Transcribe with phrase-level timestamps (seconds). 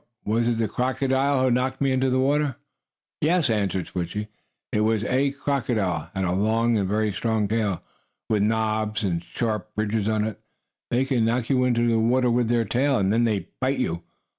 [0.25, 2.55] Was it the crocodile who knocked me into the water?"
[3.21, 4.29] "Yes," answered Switchie,
[4.71, 5.03] "it was.
[5.03, 7.83] A crocodile has a long and very strong tail,
[8.27, 10.39] with knobs and sharp ridges on it.
[10.89, 14.01] They can knock you into the water with their tail, and then they bite you.